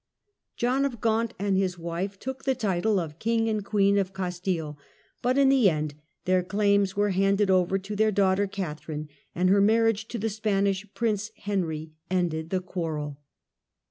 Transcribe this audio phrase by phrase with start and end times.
[0.57, 4.75] John of Gaunt and his wife took the title of King and Queen of Castile,
[5.21, 5.93] but in the end
[6.25, 10.91] their claims were handed over to their daughter Katherine, and her marriage to the Spanish
[10.95, 13.19] Prince Henry ended the quarrel.